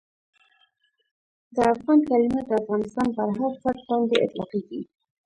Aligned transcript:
د 1.55 1.57
افغان 1.73 1.99
کلیمه 2.09 2.41
د 2.45 2.51
افغانستان 2.61 3.07
پر 3.15 3.27
هر 3.37 3.53
فرد 3.61 3.79
باندي 3.87 4.17
اطلاقیږي. 4.25 4.81